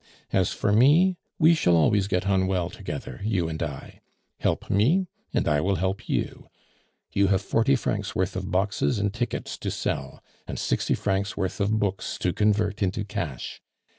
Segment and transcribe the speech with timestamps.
[0.33, 4.01] As for me, we shall always get on well together, you and I.
[4.39, 6.49] Help me, and I will help you.
[7.13, 11.59] You have forty francs' worth of boxes and tickets to sell, and sixty francs' worth
[11.61, 13.61] of books to convert into cash.